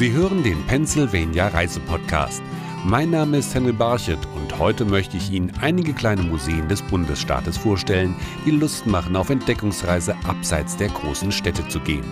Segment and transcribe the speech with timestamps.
[0.00, 2.42] Sie hören den Pennsylvania Reisepodcast.
[2.86, 7.58] Mein Name ist Henry Barchet und heute möchte ich Ihnen einige kleine Museen des Bundesstaates
[7.58, 8.16] vorstellen,
[8.46, 12.10] die Lust machen, auf Entdeckungsreise abseits der großen Städte zu gehen.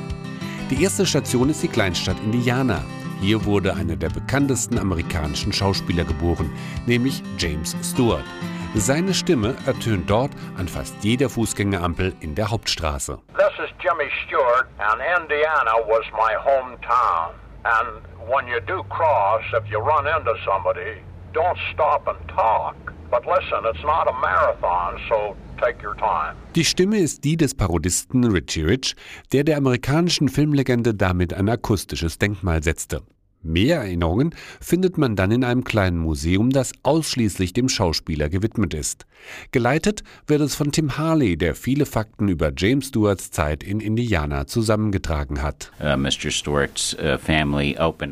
[0.69, 2.85] Die erste Station ist die Kleinstadt Indiana.
[3.23, 6.53] Hier wurde einer der bekanntesten amerikanischen Schauspieler geboren,
[6.85, 8.27] nämlich James Stewart.
[8.75, 13.19] Seine Stimme ertönt dort an fast jeder Fußgängerampel in der Hauptstraße.
[13.29, 17.48] This is Jimmy Stewart, and Indiana was my hometown.
[17.77, 21.03] And when you do cross, if you run into somebody,
[21.35, 22.77] don't stop and talk.
[23.11, 26.37] But listen, it's not a marathon, so take your time.
[26.55, 28.97] Die Stimme ist die des Parodisten Richie Rich,
[29.33, 33.03] der der amerikanischen Filmlegende damit ein akustisches Denkmal setzte.
[33.43, 39.07] Mehr Erinnerungen findet man dann in einem kleinen Museum, das ausschließlich dem Schauspieler gewidmet ist.
[39.53, 44.47] Geleitet wird es von Tim Harley, der viele Fakten über James Stewarts Zeit in Indiana
[44.47, 45.71] zusammengetragen hat.
[45.81, 46.31] Uh, Mr.
[46.31, 47.19] Stewart's uh,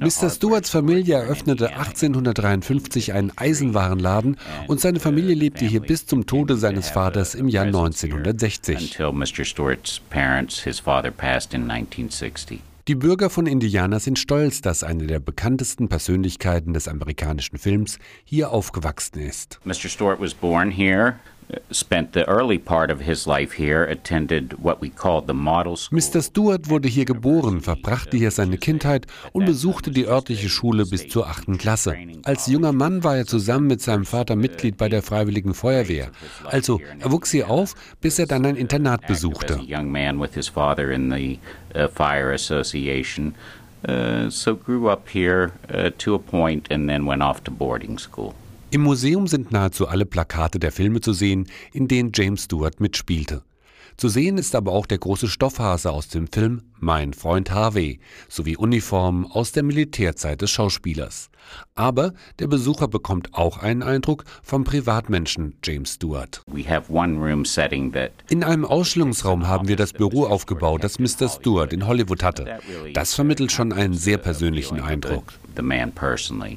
[0.06, 0.30] Mr.
[0.30, 4.36] Stewarts Familie eröffnete 1853 einen Eisenwarenladen
[4.68, 8.98] und seine Familie lebte hier bis zum Tode seines Vaters im Jahr 1960.
[12.88, 13.08] until Mr.
[13.08, 13.26] Stewart's parents, his father passed in 1960.
[13.26, 18.50] Die Bürger von Indiana sind stolz, dass eine der bekanntesten Persönlichkeiten des amerikanischen Films hier
[18.50, 19.60] aufgewachsen ist.
[19.64, 19.88] Mr.
[19.88, 21.18] Stewart was born here,
[21.70, 25.98] spent the early part of his life here, attended what we called the model school.
[25.98, 26.22] Mr.
[26.22, 31.28] Stewart wurde hier geboren, verbrachte hier seine Kindheit und besuchte die örtliche Schule bis zur
[31.28, 31.96] achten Klasse.
[32.24, 36.10] Als junger Mann war er zusammen mit seinem Vater Mitglied bei der Freiwilligen Feuerwehr.
[36.44, 39.54] Also, er wuchs hier auf, bis er dann ein Internat besuchte.
[39.54, 41.38] a young man with his father in the
[41.94, 43.34] fire association,
[44.28, 48.34] so grew up here uh, to a point and then went off to boarding school.
[48.70, 53.44] Im Museum sind nahezu alle Plakate der Filme zu sehen, in denen James Stewart mitspielte.
[53.96, 58.56] Zu sehen ist aber auch der große Stoffhase aus dem Film Mein Freund Harvey sowie
[58.56, 61.30] Uniformen aus der Militärzeit des Schauspielers.
[61.74, 66.42] Aber der Besucher bekommt auch einen Eindruck vom Privatmenschen James Stewart.
[68.28, 71.28] In einem Ausstellungsraum haben wir das Büro aufgebaut, das Mr.
[71.28, 72.58] Stewart in Hollywood hatte.
[72.92, 75.32] Das vermittelt schon einen sehr persönlichen Eindruck.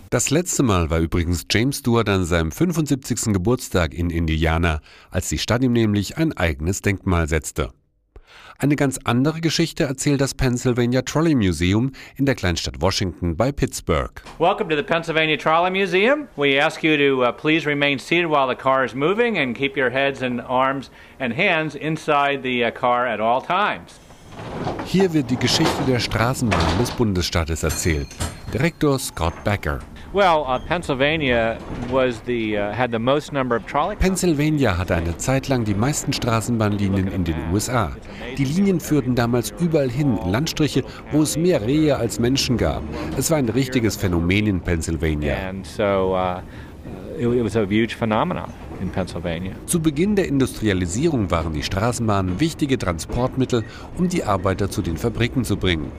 [0.09, 3.31] Das letzte Mal war übrigens James Stewart an seinem 75.
[3.33, 7.69] Geburtstag in Indiana, als die Stadt ihm nämlich ein eigenes Denkmal setzte.
[8.61, 14.21] Eine ganz andere Geschichte erzählt das Pennsylvania Trolley Museum in der Kleinstadt Washington bei Pittsburgh.
[14.37, 16.27] Welcome to the Pennsylvania Trolley Museum.
[16.35, 19.77] We ask you to uh, please remain seated while the car is moving and keep
[19.77, 20.91] your heads and arms
[21.21, 23.97] and hands inside the uh, car at all times.
[24.85, 28.09] Hier wird die Geschichte der Straßenbahn des Bundesstaates erzählt.
[28.53, 29.79] Direktor Scott Becker.
[30.11, 31.59] Well, uh, Pennsylvania
[31.91, 33.95] was the uh, had the most number of trolley.
[33.95, 37.91] Pennsylvania hatte eine Zeit lang die meisten Straßenbahnlinien in den USA.
[38.35, 42.81] Die Linien führten damals überall hin, in Landstriche, wo es mehr Rehe als Menschen gab.
[43.17, 45.35] Es war ein richtiges Phänomen in Pennsylvania.
[45.47, 46.41] and so uh,
[47.19, 49.53] it, it was a huge phenomenon in Pennsylvania.
[49.65, 53.63] Zu Beginn der Industrialisierung waren die Straßenbahnen wichtige Transportmittel,
[53.97, 55.91] um die Arbeiter zu den Fabriken zu bringen.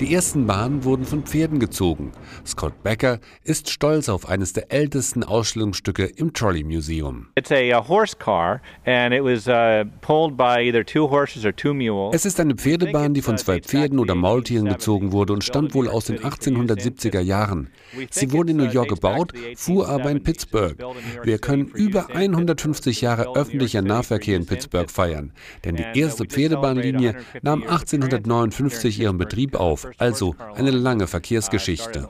[0.00, 2.12] Die ersten Bahnen wurden von Pferden gezogen.
[2.46, 7.28] Scott Becker ist stolz auf eines der ältesten Ausstellungsstücke im Trolley Museum.
[7.36, 11.54] It's a, uh horse car, and it was uh, pulled by either two horses or
[11.54, 12.14] two mules.
[12.14, 15.88] Es ist eine Pferdebahn, die von zwei Pferden oder Maultieren gezogen wurde und stammt wohl
[15.88, 17.70] aus den 1870er Jahren.
[18.10, 20.76] Sie wurde in New York gebaut, fuhr aber in Pittsburgh.
[21.22, 25.32] Wir können über 150 Jahre öffentlicher Nahverkehr in Pittsburgh feiern,
[25.64, 32.08] denn die erste Pferdebahnlinie nahm 1859 ihren Betrieb auf, also eine lange Verkehrsgeschichte.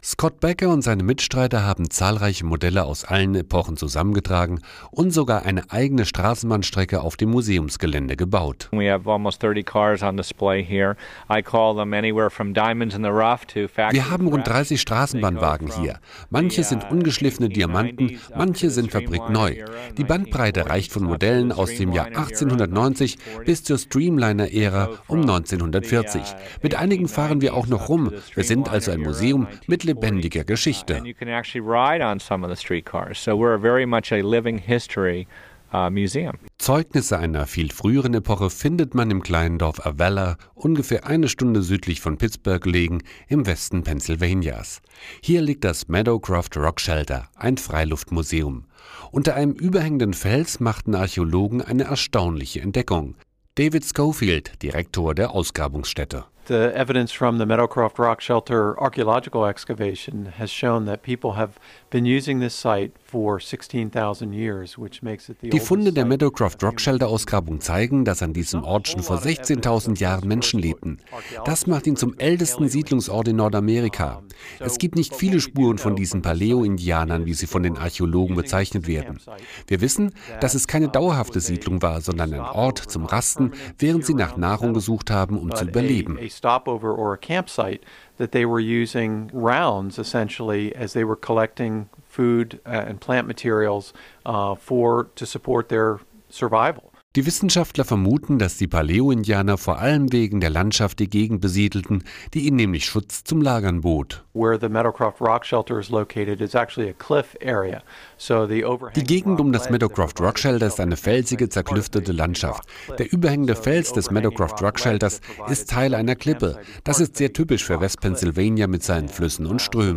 [0.00, 0.42] Started August 6, 1859.
[0.42, 0.68] History goes back a long ways on, on the transit here.
[0.68, 4.60] Scott Becker und seine Mitstreiter haben zahlreiche Modelle aus allen Epochen zusammengetragen
[4.90, 8.68] und sogar eine eigene Straßenbahnstrecke auf dem Museumsgelände gebaut.
[8.72, 10.96] We have almost 30 cars on display here.
[11.30, 13.94] I call them anywhere from diamonds in the rough to factory.
[13.94, 15.98] Wir haben rund 30 Straßenbahnwagen hier.
[16.30, 19.64] Manche sind ungeschliffene Diamanten, manche sind fabrikneu.
[19.96, 26.22] Die Bandbreite reicht von Modellen aus dem Jahr 1890 bis zur Streamliner-Ära um 1940.
[26.62, 28.12] Mit einigen fahren wir auch noch rum.
[28.34, 30.96] Wir sind also ein Museum mit lebendiger Geschichte.
[30.96, 33.18] And you can actually ride on some of the streetcars.
[33.22, 35.26] So we're very much a living history
[35.72, 36.38] uh, museum.
[36.58, 42.00] Zeugnisse einer viel früheren Epoche findet man im kleinen Dorf Avella, ungefähr eine Stunde südlich
[42.00, 44.80] von Pittsburgh gelegen, im Westen Pennsylvanias.
[45.22, 48.64] Hier liegt das Meadowcroft Rock Shelter, ein Freiluftmuseum.
[49.10, 53.16] Unter einem überhängenden Fels machten Archäologen eine erstaunliche Entdeckung.
[53.54, 56.26] David Schofield, Direktor der Ausgrabungsstätte.
[56.48, 61.60] The evidence from the Meadowcroft Rock Shelter archaeological excavation has shown that people have
[61.90, 66.62] been using this site for 16,000 years, which makes it the Die Funde der Meadowcroft
[66.62, 71.00] Rock Shelter Ausgrabung zeigen, dass an diesem Ort schon vor 16.000 Jahren Menschen lebten.
[71.44, 74.22] Das macht ihn zum ältesten Siedlungsort in Nordamerika.
[74.58, 79.20] Es gibt nicht viele Spuren von diesen Paleo-Indianern, wie sie von den Archäologen bezeichnet werden.
[79.66, 84.14] Wir wissen, dass es keine dauerhafte Siedlung war, sondern ein Ort zum Rasten, während sie
[84.14, 86.18] nach Nahrung gesucht haben, um zu überleben.
[86.38, 87.82] Stopover or a campsite
[88.16, 93.92] that they were using rounds essentially as they were collecting food uh, and plant materials
[94.24, 96.00] uh, for to support their
[96.30, 96.92] survival.
[97.18, 102.46] Die Wissenschaftler vermuten, dass die Paleo-Indianer vor allem wegen der Landschaft die Gegend besiedelten, die
[102.46, 104.24] ihnen nämlich Schutz zum Lagern bot.
[104.34, 107.82] Where the Meadowcroft Rock Shelter is located is actually a cliff area.
[108.18, 112.68] So the Die Gegend um das Meadowcroft Rock Shelter ist eine felsige, zerklüftete Landschaft.
[113.00, 116.60] Der überhängende Fels des Meadowcroft Rock Shelters ist Teil einer Klippe.
[116.84, 119.96] Das ist sehr typisch für West Pennsylvania mit seinen Flüssen und Strömen.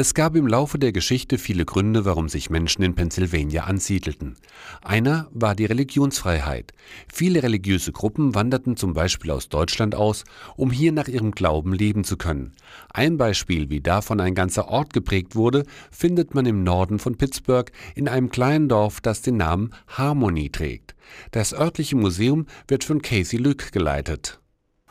[0.00, 4.36] Es gab im Laufe der Geschichte viele Gründe, warum sich Menschen in Pennsylvania ansiedelten.
[4.80, 6.72] Einer war die Religionsfreiheit.
[7.12, 10.24] Viele religiöse Gruppen wanderten zum Beispiel aus Deutschland aus,
[10.56, 12.52] um hier nach ihrem Glauben leben zu können.
[12.94, 17.70] Ein Beispiel, wie davon ein ganzer Ort geprägt wurde, findet man im Norden von Pittsburgh
[17.94, 20.94] in einem kleinen Dorf, das den Namen Harmony trägt.
[21.30, 24.40] Das örtliche Museum wird von Casey Lück geleitet.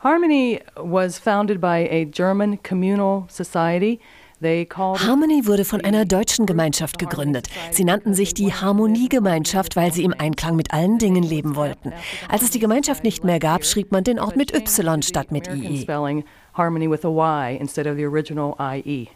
[0.04, 3.98] Harmony was founded by a German communal society.
[4.42, 7.48] Harmony wurde von einer deutschen Gemeinschaft gegründet.
[7.72, 11.92] Sie nannten sich die Harmoniegemeinschaft, weil sie im Einklang mit allen Dingen leben wollten.
[12.28, 15.46] Als es die Gemeinschaft nicht mehr gab, schrieb man den Ort mit Y statt mit
[15.48, 15.82] IE.
[15.82, 18.80] spelling Harmony with a Y instead of the original E.
[18.80, 19.08] IE.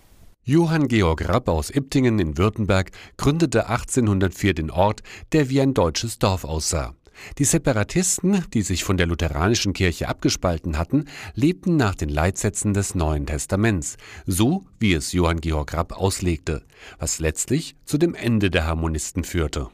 [0.46, 6.18] Johann Georg Rapp aus Iptingen in Württemberg gründete 1804 den Ort, der wie ein deutsches
[6.18, 6.94] Dorf aussah.
[7.38, 12.94] Die Separatisten, die sich von der lutheranischen Kirche abgespalten hatten, lebten nach den Leitsätzen des
[12.94, 13.96] Neuen Testaments,
[14.26, 16.62] so wie es Johann Georg Rapp auslegte,
[16.98, 19.68] was letztlich zu dem Ende der Harmonisten führte.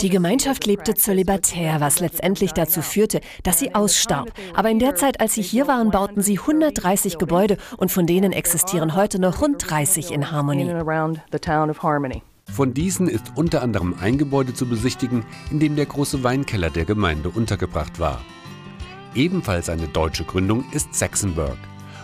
[0.00, 4.32] Die Gemeinschaft lebte zölibatär, was letztendlich dazu führte, dass sie ausstarb.
[4.54, 8.32] Aber in der Zeit, als sie hier waren, bauten sie 130 Gebäude und von denen
[8.32, 10.68] existieren heute noch rund 30 in in
[12.52, 16.84] Von diesen ist unter anderem ein Gebäude zu besichtigen, in dem der große Weinkeller der
[16.84, 18.20] Gemeinde untergebracht war.
[19.14, 21.56] Ebenfalls eine deutsche Gründung ist Saxonburg.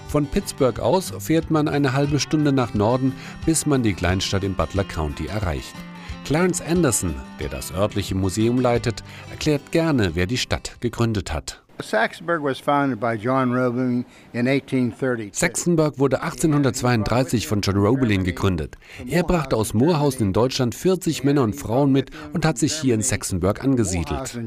[0.08, 3.12] Von Pittsburgh aus fährt man eine halbe Stunde nach Norden,
[3.44, 5.74] bis man die Kleinstadt in Butler County erreicht.
[6.24, 11.63] Clarence Anderson, der das örtliche Museum leitet, erklärt gerne, wer die Stadt gegründet hat.
[11.80, 15.34] Saxonburg was founded by John Roebling in 1832.
[15.34, 18.76] Saxonburg wurde 1832 von John Roebelin gegründet.
[19.08, 22.94] Er brachte aus Moorhausen in Deutschland 40 Männer und Frauen mit und hat sich hier
[22.94, 24.38] in Saxonburg angesiedelt.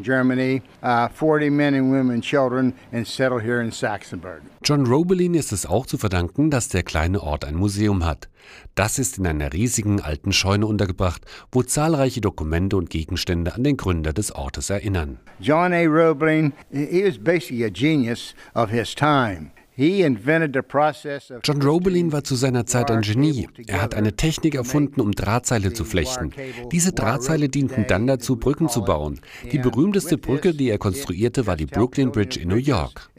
[0.82, 4.42] uh, 40 men and women and children, and settled here in Saxonburg.
[4.64, 8.30] John Roebelin ist es auch zu verdanken, dass der kleine Ort ein Museum hat.
[8.78, 13.76] Das ist in einer riesigen alten Scheune untergebracht, wo zahlreiche Dokumente und Gegenstände an den
[13.76, 15.18] Gründer des Ortes erinnern.
[15.40, 15.84] John A.
[15.86, 19.50] Roebling, he was basically a genius of his time.
[19.72, 23.48] He invented the process of John Roebelin war zu seiner Zeit ein Genie.
[23.66, 26.32] Er hat eine Technik erfunden, um Drahtseile zu flechten.
[26.72, 29.20] Diese Drahtseile dienten dann dazu, Brücken zu bauen.
[29.52, 33.10] Die berühmteste Brücke, die er konstruierte, war die Brooklyn Bridge in New York.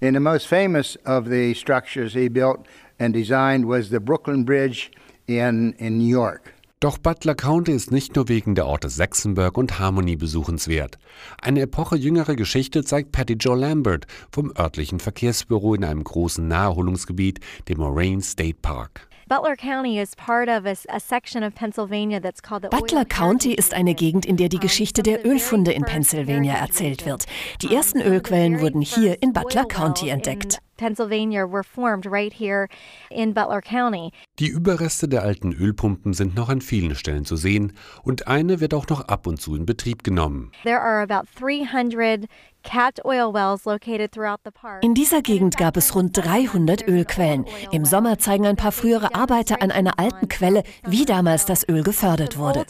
[0.00, 2.66] And the most famous of the structures he built
[2.98, 4.90] and designed was the Brooklyn Bridge
[5.26, 6.54] in, in New York.
[6.80, 10.98] Doch Butler County ist nicht nur wegen der Orte Saxonburg und Harmony besuchenswert.
[11.40, 17.40] Eine Epoche jüngerer Geschichte zeigt Patty Jo Lambert vom örtlichen Verkehrsbüro in einem großen Naherholungsgebiet,
[17.68, 19.08] dem Moraine State Park.
[19.26, 23.04] Butler County is part of a, a section of Pennsylvania that's called the Butler Oil
[23.06, 23.94] County Heritage ist eine.
[23.94, 27.24] Gegend, in der die Geschichte der Ölfunde in Pennsylvania erzählt wird.
[27.62, 30.58] Die ersten Ölquellen wurden hier in Butler County entdeckt.
[30.76, 32.68] Pennsylvania were formed right here
[33.10, 34.10] in Butler County.
[34.38, 38.74] Die Überreste der alten Ölpumpen sind noch an vielen Stellen zu sehen und eine wird
[38.74, 40.50] auch noch ab und zu in Betrieb genommen.
[40.64, 42.28] There are about 300
[42.64, 44.82] cat oil wells located throughout the park.
[44.82, 47.44] In dieser Gegend gab es rund 300 Ölquellen.
[47.70, 51.82] Im Sommer zeigen ein paar frühere Arbeiter an einer alten Quelle, wie damals das Öl
[51.82, 52.64] gefördert wurde.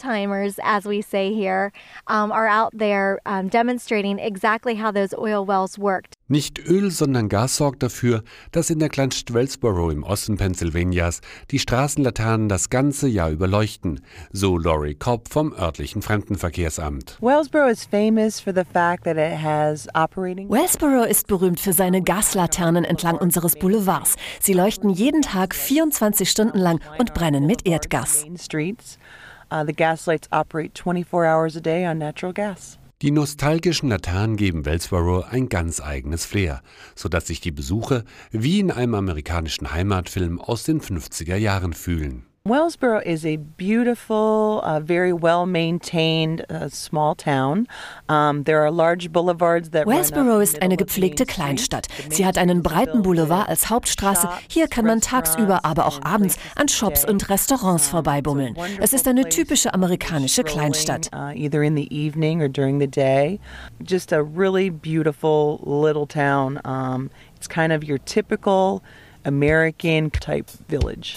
[6.26, 11.58] Nicht Öl, sondern Gas sorgt dafür, dass in der Kleinstadt Wellsboro im Osten Pennsylvanias die
[11.58, 14.00] Straßenlaternen das ganze Jahr überleuchten,
[14.32, 17.18] so Laurie Cobb vom örtlichen Fremdenverkehrsamt.
[17.20, 22.00] Wellsboro is famous for the fact that it has operating Wellsboro ist berühmt für seine
[22.00, 24.16] Gaslaternen entlang unseres Boulevards.
[24.40, 28.24] Sie leuchten jeden Tag 24 Stunden lang und brennen mit Erdgas.
[29.52, 32.78] Uh, the gas lights operate 24 hours a day on natural gas.
[33.04, 36.62] Die nostalgischen Laternen geben Wellsboro ein ganz eigenes Flair,
[36.94, 42.24] sodass sich die Besucher wie in einem amerikanischen Heimatfilm aus den 50er Jahren fühlen.
[42.46, 47.66] Wellsboro is a beautiful, uh, very well maintained uh, small town.
[48.10, 51.88] Um, there are large boulevards that Wellsboro ist eine gepflegte Kleinstadt.
[52.10, 54.28] Sie hat einen breiten Boulevard als Hauptstraße.
[54.46, 58.54] Hier kann man tagsüber, aber auch abends an Shops und Restaurants vorbeibummeln.
[58.78, 61.08] Es ist eine typische amerikanische Kleinstadt.
[61.14, 63.40] Uh, either in the evening or during the day.
[63.82, 66.60] Just a really beautiful little town.
[66.66, 68.82] Um, it's kind of your typical
[69.24, 71.16] American type village.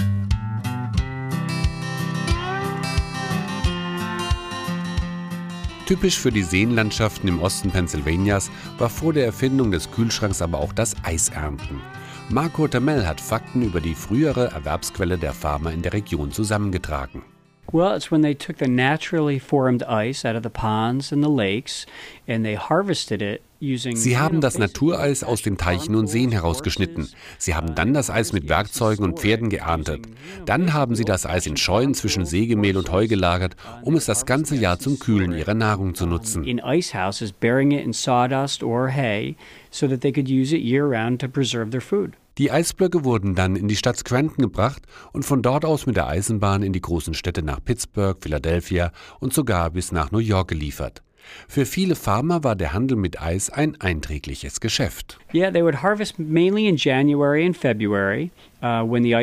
[5.87, 10.73] Typisch für die Seenlandschaften im Osten Pennsylvanias war vor der Erfindung des Kühlschranks aber auch
[10.73, 11.79] das Eisernten.
[12.27, 17.23] Marco Tamel hat Fakten über die frühere Erwerbsquelle der Farmer in der Region zusammengetragen.
[17.71, 21.29] Well, it's when they took the naturally formed ice out of the ponds and the
[21.29, 21.85] lakes
[22.27, 27.09] and they harvested it Sie haben das Natureis aus den Teichen und Seen herausgeschnitten.
[27.39, 30.07] Sie haben dann das Eis mit Werkzeugen und Pferden geerntet.
[30.45, 34.27] Dann haben sie das Eis in Scheunen zwischen Sägemehl und Heu gelagert, um es das
[34.27, 36.43] ganze Jahr zum Kühlen ihrer Nahrung zu nutzen.
[36.43, 39.35] In ice houses, burying it in sawdust or hay,
[39.71, 42.13] so that they could use it year round to preserve their food.
[42.37, 46.07] Die Eisblöcke wurden dann in die Stadt Scranton gebracht und von dort aus mit der
[46.07, 51.01] Eisenbahn in die großen Städte nach Pittsburgh, Philadelphia und sogar bis nach New York geliefert.
[51.47, 55.19] Für viele Farmer war der Handel mit Eis ein einträgliches Geschäft.
[55.33, 58.31] Yeah, they would harvest mainly in January and February.
[58.59, 59.15] Uh, die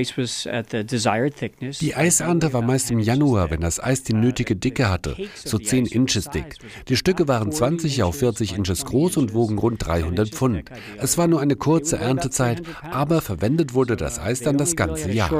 [1.97, 6.31] Eisernte war meist im Januar, wenn das Eis die nötige Dicke hatte, so 10 Inches
[6.31, 6.55] dick.
[6.87, 10.71] Die Stücke waren 20 auf 40 Inches groß und wogen rund 300 Pfund.
[10.99, 15.31] Es war nur eine kurze Erntezeit, aber verwendet wurde das Eis dann das ganze Jahr.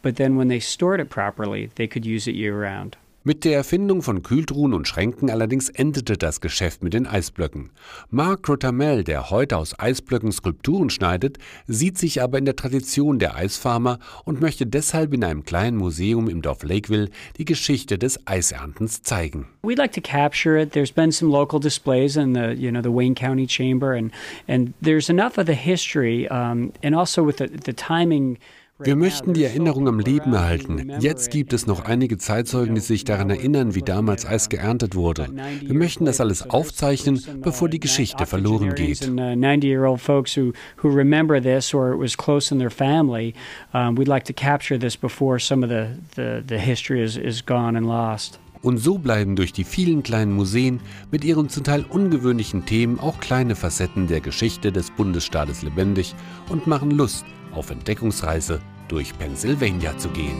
[0.00, 2.96] But then when they stored it properly, they could use it year round.
[3.24, 7.70] Mit der Erfindung von Kühltruhen und Schränken allerdings endete das Geschäft mit den Eisblöcken.
[8.10, 13.34] Mark Rotamel, der heute aus Eisblöcken Skulpturen schneidet, sieht sich aber in der Tradition der
[13.34, 19.02] Eisfarmer und möchte deshalb in einem kleinen Museum im Dorf Lakeville die Geschichte des Eiserntens
[19.02, 19.48] zeigen.
[19.64, 20.72] We'd like to capture it.
[20.72, 24.12] There's been some local displays in the, you know, the Wayne County Chamber and
[24.46, 28.38] and there's enough of the history um, and also with the, the timing
[28.78, 30.92] wir möchten die Erinnerung am Leben erhalten.
[31.00, 35.28] Jetzt gibt es noch einige Zeitzeugen, die sich daran erinnern, wie damals Eis geerntet wurde.
[35.60, 39.10] Wir möchten das alles aufzeichnen, bevor die Geschichte verloren geht.
[48.62, 53.20] Und so bleiben durch die vielen kleinen Museen mit ihren zum Teil ungewöhnlichen Themen auch
[53.20, 56.14] kleine Facetten der Geschichte des Bundesstaates lebendig
[56.48, 60.38] und machen Lust, auf Entdeckungsreise durch Pennsylvania zu gehen.